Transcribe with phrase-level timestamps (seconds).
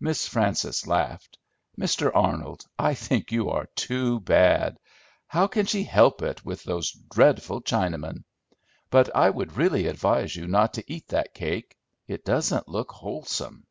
[0.00, 1.38] Miss Frances laughed.
[1.80, 2.10] "Mr.
[2.12, 4.80] Arnold, I think you are too bad.
[5.28, 8.24] How can she help it, with those dreadful Chinamen?
[8.90, 11.76] But I would really advise you not to eat that cake;
[12.08, 13.64] it doesn't look wholesome."